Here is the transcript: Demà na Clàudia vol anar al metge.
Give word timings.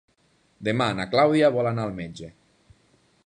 Demà 0.67 0.87
na 0.99 1.05
Clàudia 1.11 1.53
vol 1.57 1.71
anar 1.73 1.85
al 1.87 1.95
metge. 2.01 2.31